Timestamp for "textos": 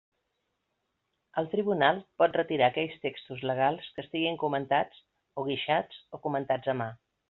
3.05-3.45